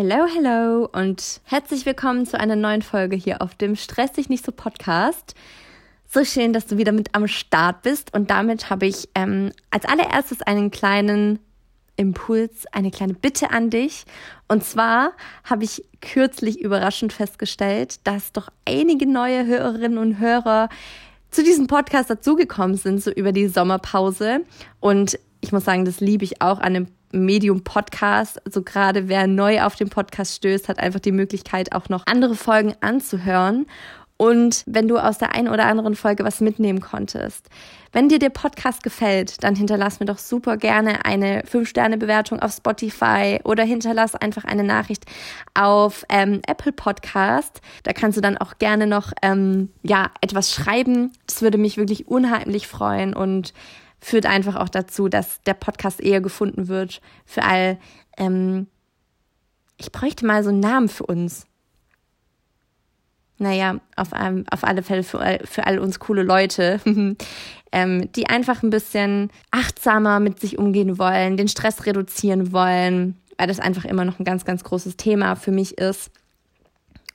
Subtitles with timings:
[0.00, 4.44] Hello, hello und herzlich willkommen zu einer neuen Folge hier auf dem Stress dich nicht
[4.44, 5.34] so Podcast.
[6.08, 9.86] So schön, dass du wieder mit am Start bist und damit habe ich ähm, als
[9.86, 11.40] allererstes einen kleinen
[11.96, 14.04] Impuls, eine kleine Bitte an dich.
[14.46, 20.68] Und zwar habe ich kürzlich überraschend festgestellt, dass doch einige neue Hörerinnen und Hörer
[21.32, 24.44] zu diesem Podcast dazugekommen sind, so über die Sommerpause.
[24.78, 28.44] Und ich muss sagen, das liebe ich auch an dem Medium Podcast.
[28.46, 32.34] Also gerade wer neu auf den Podcast stößt, hat einfach die Möglichkeit, auch noch andere
[32.34, 33.66] Folgen anzuhören.
[34.18, 37.48] Und wenn du aus der einen oder anderen Folge was mitnehmen konntest.
[37.92, 43.38] Wenn dir der Podcast gefällt, dann hinterlass mir doch super gerne eine 5-Sterne-Bewertung auf Spotify
[43.44, 45.04] oder hinterlass einfach eine Nachricht
[45.54, 47.60] auf ähm, Apple Podcast.
[47.84, 51.12] Da kannst du dann auch gerne noch ähm, ja, etwas schreiben.
[51.26, 53.54] Das würde mich wirklich unheimlich freuen und
[54.00, 57.78] führt einfach auch dazu, dass der Podcast eher gefunden wird für all.
[58.16, 58.66] Ähm,
[59.76, 61.46] ich bräuchte mal so einen Namen für uns.
[63.38, 66.80] Naja, auf, auf alle Fälle für, für all uns coole Leute,
[67.72, 73.46] ähm, die einfach ein bisschen achtsamer mit sich umgehen wollen, den Stress reduzieren wollen, weil
[73.46, 76.10] das einfach immer noch ein ganz, ganz großes Thema für mich ist.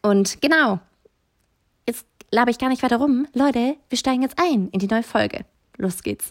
[0.00, 0.78] Und genau,
[1.88, 3.26] jetzt labe ich gar nicht weiter rum.
[3.34, 5.44] Leute, wir steigen jetzt ein in die neue Folge.
[5.76, 6.30] Los geht's.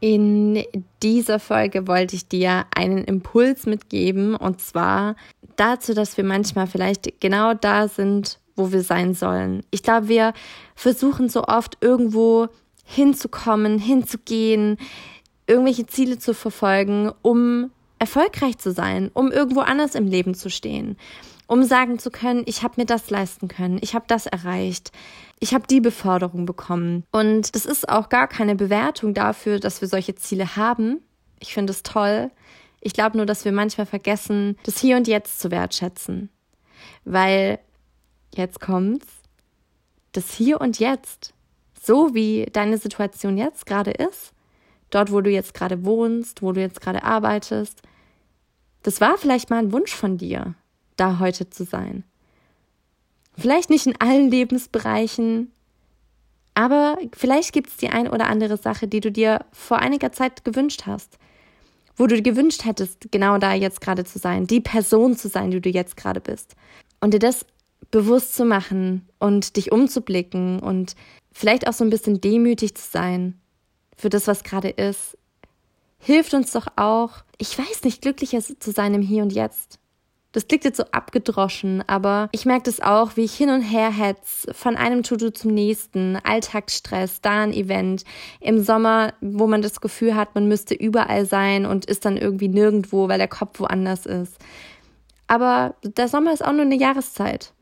[0.00, 0.64] In
[1.02, 5.14] dieser Folge wollte ich dir einen Impuls mitgeben und zwar
[5.56, 9.62] dazu, dass wir manchmal vielleicht genau da sind, wo wir sein sollen.
[9.70, 10.32] Ich glaube, wir
[10.74, 12.48] versuchen so oft irgendwo
[12.84, 14.78] hinzukommen, hinzugehen,
[15.46, 20.96] irgendwelche Ziele zu verfolgen, um erfolgreich zu sein, um irgendwo anders im Leben zu stehen,
[21.50, 24.92] um sagen zu können, ich habe mir das leisten können, ich habe das erreicht
[25.40, 27.04] ich habe die Beförderung bekommen.
[27.10, 31.02] Und das ist auch gar keine Bewertung dafür, dass wir solche Ziele haben.
[31.40, 32.30] Ich finde es toll.
[32.80, 36.28] Ich glaube nur, dass wir manchmal vergessen, das Hier und Jetzt zu wertschätzen.
[37.04, 37.58] Weil,
[38.34, 39.06] jetzt kommt's,
[40.12, 41.32] das Hier und Jetzt,
[41.82, 44.34] so wie deine Situation jetzt gerade ist,
[44.90, 47.80] dort, wo du jetzt gerade wohnst, wo du jetzt gerade arbeitest,
[48.82, 50.54] das war vielleicht mal ein Wunsch von dir,
[51.00, 52.04] da heute zu sein.
[53.36, 55.50] Vielleicht nicht in allen Lebensbereichen,
[56.54, 60.44] aber vielleicht gibt es die ein oder andere Sache, die du dir vor einiger Zeit
[60.44, 61.18] gewünscht hast,
[61.96, 65.60] wo du gewünscht hättest, genau da jetzt gerade zu sein, die Person zu sein, die
[65.60, 66.54] du jetzt gerade bist.
[67.00, 67.46] Und dir das
[67.90, 70.94] bewusst zu machen und dich umzublicken und
[71.32, 73.40] vielleicht auch so ein bisschen demütig zu sein
[73.96, 75.16] für das, was gerade ist,
[75.98, 79.79] hilft uns doch auch, ich weiß nicht, glücklicher zu sein im Hier und Jetzt.
[80.32, 83.90] Das klingt jetzt so abgedroschen, aber ich merke das auch, wie ich hin und her
[83.90, 88.04] hetz, von einem To-Do zum nächsten, Alltagsstress, da ein Event,
[88.40, 92.48] im Sommer, wo man das Gefühl hat, man müsste überall sein und ist dann irgendwie
[92.48, 94.36] nirgendwo, weil der Kopf woanders ist.
[95.26, 97.52] Aber der Sommer ist auch nur eine Jahreszeit.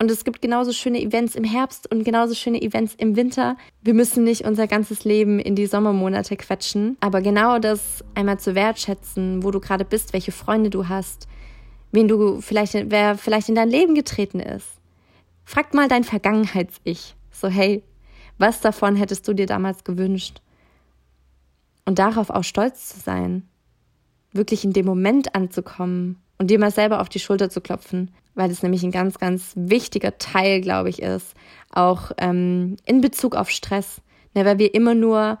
[0.00, 3.56] Und es gibt genauso schöne Events im Herbst und genauso schöne Events im Winter.
[3.82, 6.96] Wir müssen nicht unser ganzes Leben in die Sommermonate quetschen.
[7.00, 11.26] Aber genau das einmal zu wertschätzen, wo du gerade bist, welche Freunde du hast,
[11.92, 14.68] wen du vielleicht, wer vielleicht in dein Leben getreten ist.
[15.44, 17.14] Frag mal dein Vergangenheits-Ich.
[17.30, 17.82] So, hey,
[18.36, 20.40] was davon hättest du dir damals gewünscht?
[21.84, 23.48] Und darauf auch stolz zu sein.
[24.32, 28.50] Wirklich in dem Moment anzukommen und dir mal selber auf die Schulter zu klopfen, weil
[28.50, 31.34] es nämlich ein ganz, ganz wichtiger Teil, glaube ich, ist,
[31.70, 34.00] auch ähm, in Bezug auf Stress.
[34.34, 35.38] Ne, weil wir immer nur,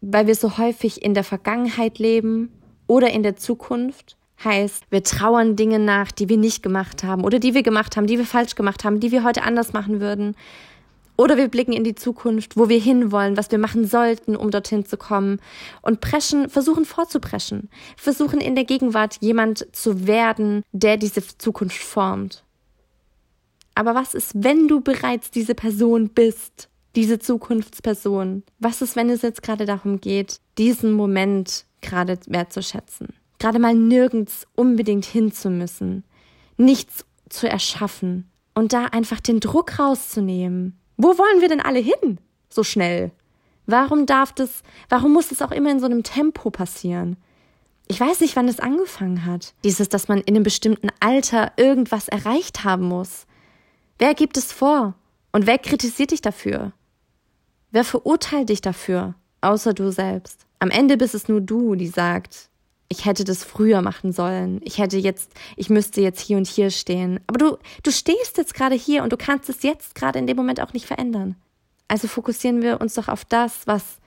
[0.00, 2.50] weil wir so häufig in der Vergangenheit leben
[2.86, 7.38] oder in der Zukunft Heißt, wir trauern Dinge nach, die wir nicht gemacht haben oder
[7.38, 10.34] die wir gemacht haben, die wir falsch gemacht haben, die wir heute anders machen würden.
[11.16, 14.84] Oder wir blicken in die Zukunft, wo wir hinwollen, was wir machen sollten, um dorthin
[14.84, 15.40] zu kommen.
[15.80, 17.68] Und preschen, versuchen vorzupreschen.
[17.96, 22.42] Versuchen in der Gegenwart jemand zu werden, der diese Zukunft formt.
[23.76, 26.68] Aber was ist, wenn du bereits diese Person bist?
[26.96, 28.44] Diese Zukunftsperson?
[28.58, 33.08] Was ist, wenn es jetzt gerade darum geht, diesen Moment gerade wertzuschätzen?
[33.44, 36.02] Gerade mal nirgends unbedingt hin zu müssen,
[36.56, 40.80] nichts zu erschaffen und da einfach den Druck rauszunehmen.
[40.96, 42.18] Wo wollen wir denn alle hin?
[42.48, 43.10] So schnell.
[43.66, 47.18] Warum darf das, warum muss das auch immer in so einem Tempo passieren?
[47.86, 49.52] Ich weiß nicht, wann es angefangen hat.
[49.62, 53.26] Dieses, dass man in einem bestimmten Alter irgendwas erreicht haben muss.
[53.98, 54.94] Wer gibt es vor?
[55.32, 56.72] Und wer kritisiert dich dafür?
[57.72, 59.16] Wer verurteilt dich dafür?
[59.42, 60.46] Außer du selbst.
[60.60, 62.48] Am Ende bist es nur du, die sagt,
[62.94, 64.60] ich hätte das früher machen sollen.
[64.62, 67.18] Ich hätte jetzt, ich müsste jetzt hier und hier stehen.
[67.26, 70.36] Aber du, du stehst jetzt gerade hier und du kannst es jetzt gerade in dem
[70.36, 71.34] Moment auch nicht verändern.
[71.88, 73.98] Also fokussieren wir uns doch auf das, was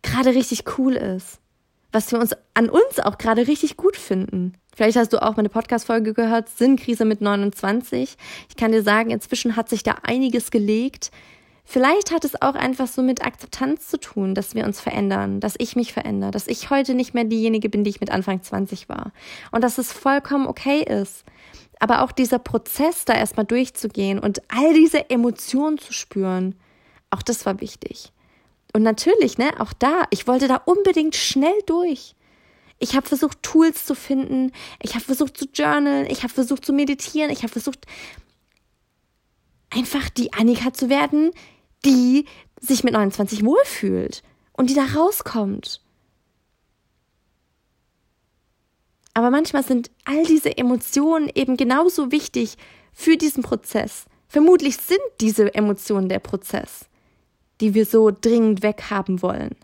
[0.00, 1.38] gerade richtig cool ist.
[1.92, 4.54] Was wir uns an uns auch gerade richtig gut finden.
[4.74, 8.16] Vielleicht hast du auch meine Podcast-Folge gehört, Sinnkrise mit 29.
[8.48, 11.10] Ich kann dir sagen, inzwischen hat sich da einiges gelegt.
[11.72, 15.54] Vielleicht hat es auch einfach so mit Akzeptanz zu tun, dass wir uns verändern, dass
[15.56, 18.88] ich mich verändere, dass ich heute nicht mehr diejenige bin, die ich mit Anfang 20
[18.88, 19.12] war.
[19.52, 21.22] Und dass es vollkommen okay ist.
[21.78, 26.56] Aber auch dieser Prozess, da erstmal durchzugehen und all diese Emotionen zu spüren,
[27.08, 28.10] auch das war wichtig.
[28.72, 32.16] Und natürlich, ne, auch da, ich wollte da unbedingt schnell durch.
[32.80, 34.50] Ich habe versucht, Tools zu finden.
[34.82, 36.06] Ich habe versucht zu journalen.
[36.10, 37.30] Ich habe versucht zu meditieren.
[37.30, 37.86] Ich habe versucht,
[39.70, 41.30] einfach die Annika zu werden,
[41.84, 42.26] die
[42.60, 44.22] sich mit 29 wohlfühlt
[44.52, 45.80] und die da rauskommt.
[49.14, 52.56] Aber manchmal sind all diese Emotionen eben genauso wichtig
[52.92, 54.06] für diesen Prozess.
[54.28, 56.86] Vermutlich sind diese Emotionen der Prozess,
[57.60, 59.56] die wir so dringend weghaben wollen.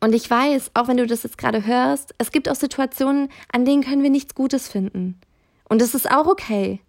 [0.00, 3.64] Und ich weiß, auch wenn du das jetzt gerade hörst, es gibt auch Situationen, an
[3.64, 5.18] denen können wir nichts Gutes finden.
[5.68, 6.80] Und das ist auch okay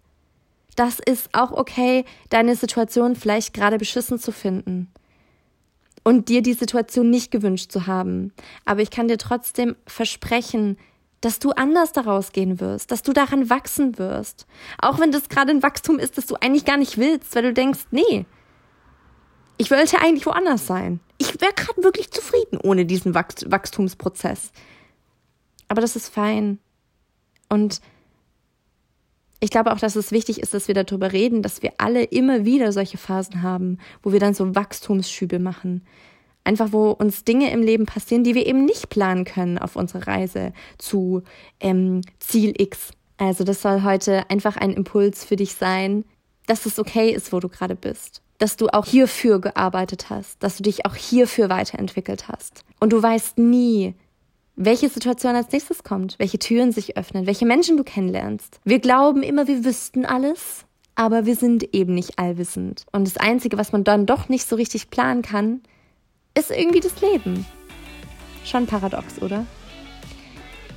[0.80, 4.90] das ist auch okay, deine Situation vielleicht gerade beschissen zu finden
[6.04, 8.32] und dir die Situation nicht gewünscht zu haben.
[8.64, 10.78] Aber ich kann dir trotzdem versprechen,
[11.20, 14.46] dass du anders daraus gehen wirst, dass du daran wachsen wirst.
[14.80, 17.52] Auch wenn das gerade ein Wachstum ist, das du eigentlich gar nicht willst, weil du
[17.52, 18.24] denkst, nee,
[19.58, 21.00] ich wollte eigentlich woanders sein.
[21.18, 24.50] Ich wäre gerade wirklich zufrieden ohne diesen Wachstumsprozess.
[25.68, 26.58] Aber das ist fein.
[27.50, 27.82] Und
[29.40, 32.44] ich glaube auch, dass es wichtig ist, dass wir darüber reden, dass wir alle immer
[32.44, 35.82] wieder solche Phasen haben, wo wir dann so Wachstumsschübe machen.
[36.44, 40.06] Einfach, wo uns Dinge im Leben passieren, die wir eben nicht planen können auf unserer
[40.06, 41.22] Reise zu
[41.58, 42.90] ähm, Ziel X.
[43.16, 46.04] Also das soll heute einfach ein Impuls für dich sein,
[46.46, 48.22] dass es okay ist, wo du gerade bist.
[48.38, 52.64] Dass du auch hierfür gearbeitet hast, dass du dich auch hierfür weiterentwickelt hast.
[52.78, 53.94] Und du weißt nie,
[54.56, 58.60] welche Situation als nächstes kommt, welche Türen sich öffnen, welche Menschen du kennenlernst.
[58.64, 60.64] Wir glauben immer, wir wüssten alles,
[60.94, 62.84] aber wir sind eben nicht allwissend.
[62.92, 65.62] Und das Einzige, was man dann doch nicht so richtig planen kann,
[66.36, 67.46] ist irgendwie das Leben.
[68.44, 69.46] Schon paradox, oder?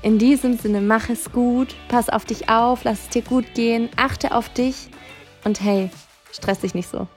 [0.02, 3.90] In diesem Sinne, mach es gut, pass auf dich auf, lass es dir gut gehen,
[3.96, 4.90] achte auf dich
[5.46, 5.90] und hey,
[6.32, 7.08] stress dich nicht so.